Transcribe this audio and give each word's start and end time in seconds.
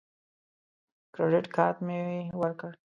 کریډټ 1.15 1.45
کارت 1.55 1.77
مې 1.85 1.97
ورکړ. 2.41 2.71